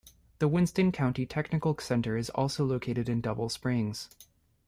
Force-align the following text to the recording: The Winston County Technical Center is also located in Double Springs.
The 0.39 0.47
Winston 0.47 0.91
County 0.91 1.27
Technical 1.27 1.77
Center 1.77 2.17
is 2.17 2.31
also 2.31 2.65
located 2.65 3.07
in 3.07 3.21
Double 3.21 3.49
Springs. 3.49 4.09